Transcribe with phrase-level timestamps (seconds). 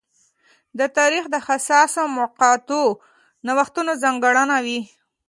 [0.79, 2.85] د تاریخ د حساسو مقطعو
[3.47, 4.79] نوښتونه ځانګړنه وې.